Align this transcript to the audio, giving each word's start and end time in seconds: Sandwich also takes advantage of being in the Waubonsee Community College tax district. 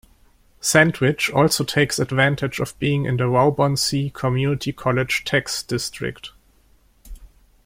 Sandwich 0.61 1.29
also 1.31 1.63
takes 1.63 1.99
advantage 1.99 2.59
of 2.59 2.73
being 2.79 3.05
in 3.05 3.17
the 3.17 3.25
Waubonsee 3.25 4.11
Community 4.11 4.73
College 4.73 5.23
tax 5.25 5.61
district. 5.61 6.31